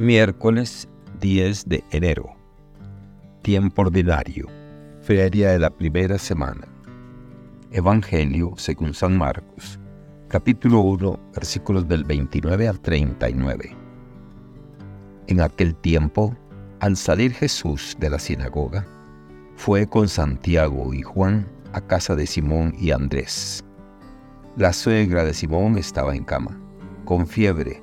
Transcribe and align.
Miércoles 0.00 0.88
10 1.20 1.68
de 1.68 1.84
enero. 1.90 2.34
Tiempo 3.42 3.82
ordinario. 3.82 4.46
Feria 5.02 5.50
de 5.50 5.58
la 5.58 5.68
primera 5.68 6.16
semana. 6.16 6.66
Evangelio 7.70 8.54
según 8.56 8.94
San 8.94 9.18
Marcos. 9.18 9.78
Capítulo 10.28 10.80
1, 10.80 11.20
versículos 11.34 11.86
del 11.86 12.04
29 12.04 12.66
al 12.66 12.80
39. 12.80 13.76
En 15.26 15.42
aquel 15.42 15.74
tiempo, 15.74 16.34
al 16.80 16.96
salir 16.96 17.34
Jesús 17.34 17.94
de 18.00 18.08
la 18.08 18.18
sinagoga, 18.18 18.86
fue 19.56 19.86
con 19.86 20.08
Santiago 20.08 20.94
y 20.94 21.02
Juan 21.02 21.46
a 21.74 21.80
casa 21.82 22.16
de 22.16 22.26
Simón 22.26 22.74
y 22.80 22.92
Andrés. 22.92 23.62
La 24.56 24.72
suegra 24.72 25.24
de 25.24 25.34
Simón 25.34 25.76
estaba 25.76 26.16
en 26.16 26.24
cama, 26.24 26.58
con 27.04 27.26
fiebre 27.26 27.82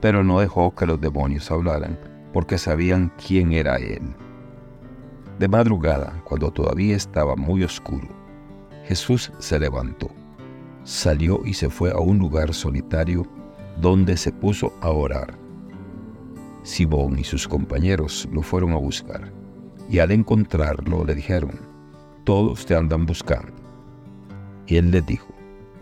pero 0.00 0.22
no 0.22 0.40
dejó 0.40 0.74
que 0.74 0.86
los 0.86 1.00
demonios 1.00 1.50
hablaran, 1.50 1.98
porque 2.32 2.58
sabían 2.58 3.12
quién 3.24 3.52
era 3.52 3.76
él. 3.76 4.14
De 5.38 5.48
madrugada, 5.48 6.20
cuando 6.24 6.50
todavía 6.50 6.96
estaba 6.96 7.36
muy 7.36 7.62
oscuro, 7.64 8.08
Jesús 8.84 9.32
se 9.38 9.58
levantó, 9.58 10.08
salió 10.82 11.40
y 11.44 11.54
se 11.54 11.68
fue 11.68 11.90
a 11.90 11.98
un 11.98 12.18
lugar 12.18 12.54
solitario 12.54 13.26
donde 13.80 14.16
se 14.16 14.32
puso 14.32 14.72
a 14.80 14.90
orar. 14.90 15.38
Simón 16.62 17.18
y 17.18 17.24
sus 17.24 17.46
compañeros 17.46 18.28
lo 18.32 18.42
fueron 18.42 18.72
a 18.72 18.76
buscar, 18.76 19.32
y 19.88 20.00
al 20.00 20.10
encontrarlo 20.10 21.04
le 21.04 21.14
dijeron, 21.14 21.60
todos 22.24 22.66
te 22.66 22.74
andan 22.74 23.06
buscando. 23.06 23.52
Y 24.66 24.76
él 24.76 24.90
les 24.90 25.06
dijo, 25.06 25.32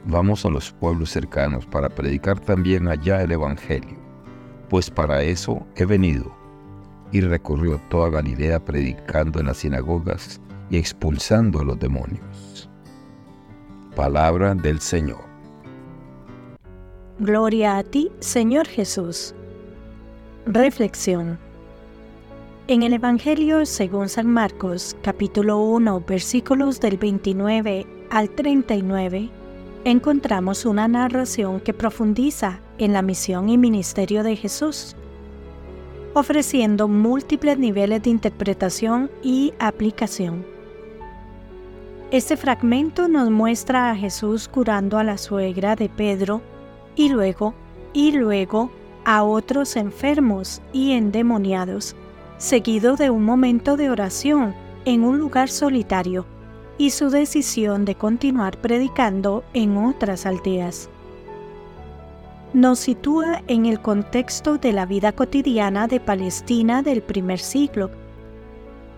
vamos 0.05 0.45
a 0.45 0.51
los 0.51 0.71
pueblos 0.73 1.11
cercanos 1.11 1.67
para 1.67 1.89
predicar 1.89 2.39
también 2.39 2.87
allá 2.87 3.23
el 3.23 3.33
Evangelio 3.33 4.06
pues 4.69 4.91
para 4.91 5.23
eso 5.23 5.67
he 5.77 5.85
venido. 5.85 6.35
Y 7.13 7.21
recorrió 7.21 7.81
toda 7.89 8.11
Galilea 8.11 8.65
predicando 8.65 9.41
en 9.41 9.47
las 9.47 9.59
sinagogas 9.59 10.41
y 10.71 10.77
expulsando 10.77 11.61
a 11.61 11.65
los 11.65 11.79
demonios. 11.79 12.69
Palabra 13.95 14.55
del 14.55 14.81
Señor. 14.81 15.25
Gloria 17.19 17.79
a 17.79 17.83
ti, 17.83 18.11
Señor 18.21 18.67
Jesús. 18.67 19.35
Reflexión. 20.45 21.39
En 22.69 22.83
el 22.83 22.93
Evangelio 22.93 23.65
según 23.65 24.09
San 24.09 24.27
Marcos, 24.27 24.97
capítulo 25.03 25.59
1, 25.59 26.05
versículos 26.07 26.81
del 26.81 26.99
29 26.99 27.87
al 28.11 28.29
39, 28.31 29.31
encontramos 29.87 30.67
una 30.67 30.89
narración 30.89 31.61
que 31.61 31.73
profundiza 31.73 32.59
en 32.79 32.93
la 32.93 33.03
misión 33.03 33.49
y 33.49 33.57
ministerio 33.57 34.25
de 34.25 34.35
Jesús, 34.35 34.97
ofreciendo 36.13 36.89
múltiples 36.89 37.57
niveles 37.57 38.03
de 38.03 38.11
interpretación 38.11 39.09
y 39.23 39.55
aplicación. 39.61 40.45
Este 42.11 42.37
fragmento 42.37 43.07
nos 43.07 43.31
muestra 43.31 43.93
a 43.93 43.95
Jesús 43.95 44.49
curando 44.49 44.99
a 44.99 45.05
la 45.05 45.19
suegra 45.19 45.77
de 45.77 45.89
Pedro 45.89 46.43
y 46.97 47.09
luego, 47.09 47.55
y 47.93 48.11
luego 48.11 48.73
a 49.05 49.23
otros 49.23 49.77
enfermos 49.77 50.63
y 50.73 50.93
endemoniados, 50.95 51.95
seguido 52.39 52.97
de 52.97 53.11
un 53.11 53.23
momento 53.23 53.77
de 53.77 53.89
oración 53.89 54.53
en 54.85 55.05
un 55.05 55.21
lugar 55.21 55.49
solitario 55.49 56.27
y 56.79 56.91
su 56.91 57.11
decisión 57.11 57.85
de 57.85 57.95
continuar 57.95 58.59
predicando 58.61 59.45
en 59.55 59.77
otras 59.77 60.27
aldeas. 60.27 60.89
Nos 62.53 62.79
sitúa 62.79 63.43
en 63.49 63.67
el 63.67 63.81
contexto 63.81 64.59
de 64.59 64.73
la 64.73 64.87
vida 64.87 65.13
cotidiana 65.13 65.89
de 65.89 66.01
Palestina 66.01 66.83
del 66.83 67.03
primer 67.03 67.39
siglo. 67.39 67.91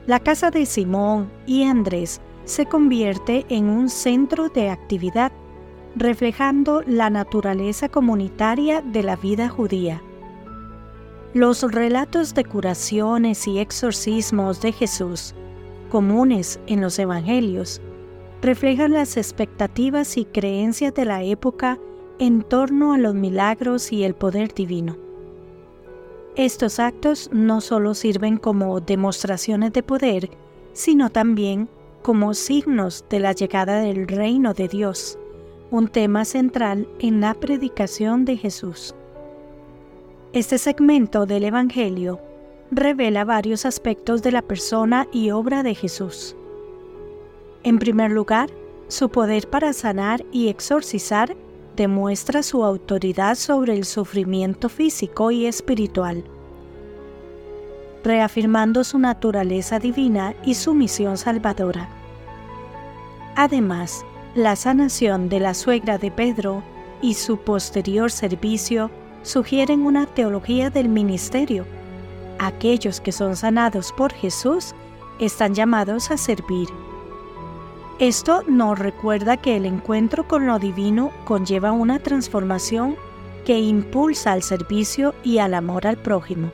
La 0.07 0.21
casa 0.21 0.51
de 0.51 0.67
Simón 0.67 1.31
y 1.47 1.65
Andrés 1.65 2.21
se 2.45 2.67
convierte 2.67 3.47
en 3.49 3.69
un 3.69 3.89
centro 3.89 4.49
de 4.49 4.71
actividad, 4.71 5.33
reflejando 5.97 6.83
la 6.87 7.11
naturaleza 7.11 7.89
comunitaria 7.89 8.81
de 8.81 9.03
la 9.03 9.17
vida 9.17 9.49
judía. 9.49 10.03
Los 11.35 11.63
relatos 11.63 12.35
de 12.35 12.45
curaciones 12.45 13.47
y 13.47 13.59
exorcismos 13.59 14.61
de 14.63 14.73
Jesús 14.73 15.35
comunes 15.89 16.61
en 16.67 16.81
los 16.81 16.99
evangelios, 16.99 17.81
reflejan 18.43 18.93
las 18.93 19.17
expectativas 19.17 20.17
y 20.17 20.25
creencias 20.25 20.95
de 20.95 21.05
la 21.05 21.23
época 21.23 21.79
en 22.19 22.43
torno 22.43 22.93
a 22.93 22.99
los 22.99 23.15
milagros 23.15 23.93
y 23.93 24.05
el 24.05 24.15
poder 24.15 24.55
divino. 24.55 24.97
Estos 26.37 26.79
actos 26.79 27.31
no 27.33 27.61
solo 27.61 27.95
sirven 27.95 28.37
como 28.37 28.81
demostraciones 28.81 29.73
de 29.73 29.83
poder, 29.83 30.31
sino 30.73 31.11
también 31.11 31.69
como 32.03 32.33
signos 32.35 33.05
de 33.11 33.21
la 33.21 33.33
llegada 33.33 33.81
del 33.81 34.07
reino 34.07 34.55
de 34.55 34.69
Dios, 34.69 35.19
un 35.71 35.89
tema 35.89 36.25
central 36.25 36.89
en 37.01 37.21
la 37.21 37.35
predicación 37.35 38.25
de 38.25 38.37
Jesús. 38.37 38.95
Este 40.33 40.59
segmento 40.59 41.27
del 41.27 41.45
Evangelio 41.45 42.21
revela 42.71 43.25
varios 43.25 43.65
aspectos 43.65 44.23
de 44.23 44.33
la 44.33 44.43
persona 44.43 45.07
y 45.13 45.31
obra 45.31 45.63
de 45.63 45.75
Jesús. 45.75 46.37
En 47.63 47.79
primer 47.79 48.11
lugar, 48.11 48.51
su 48.89 49.09
poder 49.09 49.49
para 49.49 49.73
sanar 49.73 50.25
y 50.33 50.49
exorcizar 50.49 51.37
demuestra 51.77 52.43
su 52.43 52.65
autoridad 52.65 53.37
sobre 53.37 53.75
el 53.75 53.85
sufrimiento 53.85 54.69
físico 54.69 55.31
y 55.31 55.47
espiritual, 55.47 56.25
reafirmando 58.05 58.85
su 58.85 58.99
naturaleza 58.99 59.79
divina 59.79 60.35
y 60.45 60.55
su 60.55 60.75
misión 60.75 61.17
salvadora. 61.17 61.89
Además, 63.37 64.05
la 64.35 64.57
sanación 64.57 65.29
de 65.29 65.41
la 65.41 65.55
suegra 65.55 65.99
de 65.99 66.11
Pedro 66.11 66.63
y 67.01 67.15
su 67.15 67.39
posterior 67.39 68.11
servicio 68.11 68.91
sugieren 69.23 69.83
una 69.83 70.07
teología 70.07 70.71
del 70.71 70.89
ministerio 70.89 71.65
aquellos 72.39 73.01
que 73.01 73.13
son 73.13 73.37
sanados 73.37 73.93
por 73.93 74.13
Jesús 74.13 74.75
están 75.19 75.55
llamados 75.55 76.11
a 76.11 76.17
servir. 76.17 76.69
Esto 77.99 78.45
nos 78.47 78.79
recuerda 78.79 79.37
que 79.37 79.57
el 79.57 79.67
encuentro 79.67 80.29
con 80.29 80.47
lo 80.47 80.59
divino 80.59 81.11
conlleva 81.25 81.73
una 81.73 81.99
transformación 81.99 82.97
que 83.45 83.59
impulsa 83.59 84.33
al 84.33 84.43
servicio 84.43 85.15
y 85.25 85.39
al 85.39 85.55
amor 85.55 85.87
al 85.87 85.97
prójimo. 85.97 86.53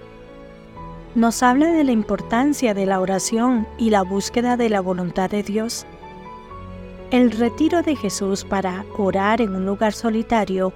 Nos 1.14 1.42
habla 1.42 1.66
de 1.70 1.84
la 1.84 1.92
importancia 1.92 2.72
de 2.72 2.86
la 2.86 3.00
oración 3.00 3.68
y 3.78 3.90
la 3.90 4.02
búsqueda 4.02 4.56
de 4.56 4.70
la 4.70 4.80
voluntad 4.80 5.30
de 5.30 5.42
Dios. 5.42 5.86
El 7.10 7.30
retiro 7.30 7.82
de 7.82 7.94
Jesús 7.94 8.44
para 8.44 8.84
orar 8.96 9.40
en 9.40 9.54
un 9.54 9.66
lugar 9.66 9.92
solitario 9.92 10.72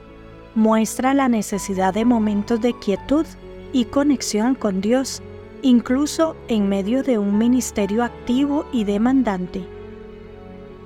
muestra 0.55 1.15
la 1.15 1.29
necesidad 1.29 1.95
de 1.95 2.05
momentos 2.05 2.61
de 2.61 2.75
quietud 2.75 3.27
y 3.73 3.87
conexión 3.87 4.55
con 4.55 4.81
Dios, 4.81 5.23
incluso 5.63 6.37
en 6.49 6.69
medio 6.69 7.03
de 7.03 7.19
un 7.19 7.39
ministerio 7.39 8.05
activo 8.05 8.67
y 8.73 8.85
demandante. 8.85 9.65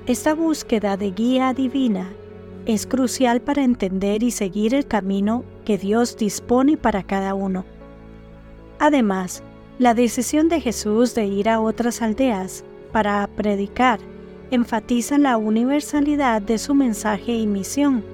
Esta 0.06 0.34
búsqueda 0.34 0.96
de 0.96 1.11
guía 1.11 1.55
divina 1.55 2.11
es 2.67 2.87
crucial 2.87 3.40
para 3.40 3.62
entender 3.62 4.23
y 4.23 4.31
seguir 4.31 4.75
el 4.75 4.87
camino 4.87 5.44
que 5.64 5.79
Dios 5.79 6.17
dispone 6.17 6.76
para 6.76 7.02
cada 7.02 7.34
uno. 7.34 7.64
Además, 8.79 9.43
la 9.78 9.94
decisión 9.94 10.49
de 10.49 10.61
Jesús 10.61 11.14
de 11.14 11.26
ir 11.26 11.49
a 11.49 11.61
otras 11.61 12.02
aldeas 12.02 12.64
para 12.93 13.28
predicar 13.37 14.00
enfatiza 14.50 15.19
la 15.19 15.37
universalidad 15.37 16.43
de 16.43 16.58
su 16.58 16.75
mensaje 16.75 17.32
y 17.32 17.46
misión, 17.46 18.05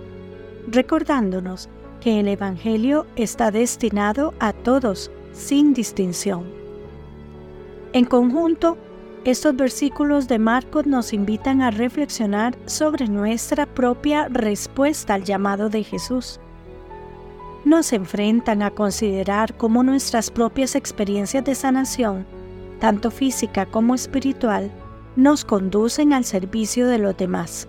recordándonos 0.69 1.69
que 2.01 2.21
el 2.21 2.29
Evangelio 2.29 3.07
está 3.17 3.51
destinado 3.51 4.35
a 4.41 4.53
todos, 4.53 5.11
sin 5.33 5.75
distinción. 5.75 6.45
En 7.93 8.05
conjunto, 8.05 8.77
estos 9.25 9.57
versículos 9.57 10.29
de 10.29 10.39
Marcos 10.39 10.87
nos 10.87 11.13
invitan 11.13 11.61
a 11.61 11.71
reflexionar 11.71 12.57
sobre 12.67 13.09
nuestra 13.09 13.67
propia 13.67 14.29
respuesta 14.29 15.15
al 15.15 15.25
llamado 15.25 15.69
de 15.69 15.85
Jesús. 15.85 16.41
nos 17.65 17.93
enfrentan 17.93 18.63
a 18.63 18.71
considerar 18.71 19.57
cómo 19.57 19.83
nuestras 19.83 20.31
propias 20.31 20.75
experiencias 20.75 21.45
de 21.45 21.55
sanación, 21.55 22.27
tanto 22.81 23.11
física 23.11 23.67
como 23.67 23.95
espiritual, 23.95 24.71
nos 25.17 25.45
conducen 25.45 26.13
al 26.13 26.25
servicio 26.25 26.87
de 26.87 26.99
los 26.99 27.17
demás. 27.17 27.69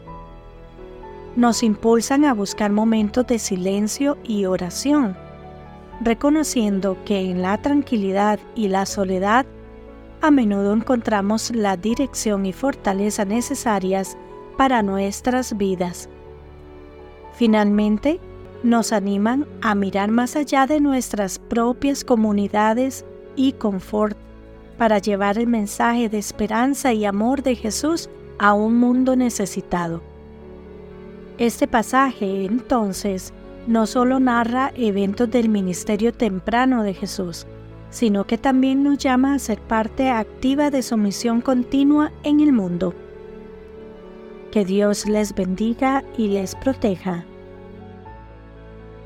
Nos 1.40 1.64
impulsan 1.64 2.26
a 2.26 2.34
buscar 2.34 2.70
momentos 2.70 3.26
de 3.26 3.40
silencio 3.40 4.18
y 4.26 4.44
oración, 4.44 5.16
reconociendo 6.02 6.98
que 7.06 7.32
en 7.32 7.42
la 7.42 7.58
tranquilidad 7.62 8.42
y 8.56 8.68
la 8.68 8.86
soledad 8.86 9.46
a 10.20 10.32
menudo 10.32 10.74
encontramos 10.74 11.56
la 11.56 11.78
dirección 11.78 12.46
y 12.46 12.52
fortaleza 12.52 13.24
necesarias 13.24 14.18
para 14.58 14.84
nuestras 14.84 15.56
vidas. 15.56 16.10
Finalmente, 17.32 18.20
nos 18.64 18.92
animan 18.92 19.48
a 19.62 19.76
mirar 19.76 20.12
más 20.12 20.36
allá 20.36 20.68
de 20.68 20.82
nuestras 20.82 21.40
propias 21.40 22.04
comunidades 22.04 23.06
y 23.38 23.54
confort 23.54 24.18
para 24.78 24.98
llevar 24.98 25.38
el 25.38 25.48
mensaje 25.48 26.10
de 26.10 26.18
esperanza 26.18 26.92
y 26.92 27.06
amor 27.06 27.44
de 27.44 27.56
Jesús 27.56 28.10
a 28.40 28.54
un 28.54 28.76
mundo 28.76 29.16
necesitado. 29.16 30.09
Este 31.40 31.70
pasaje, 31.70 32.44
entonces, 32.44 33.32
no 33.66 33.88
solo 33.88 34.20
narra 34.20 34.74
eventos 34.76 35.32
del 35.32 35.48
ministerio 35.48 36.12
temprano 36.12 36.84
de 36.84 36.94
Jesús, 36.94 37.48
sino 37.90 38.28
que 38.28 38.38
también 38.38 38.84
nos 38.84 38.98
llama 38.98 39.36
a 39.36 39.40
ser 39.40 39.62
parte 39.62 40.10
activa 40.10 40.70
de 40.70 40.82
su 40.82 40.98
misión 40.98 41.40
continua 41.40 42.12
en 42.24 42.42
el 42.42 42.52
mundo. 42.52 42.94
Que 44.52 44.66
Dios 44.66 45.08
les 45.08 45.34
bendiga 45.34 46.04
y 46.18 46.28
les 46.28 46.56
proteja. 46.56 47.24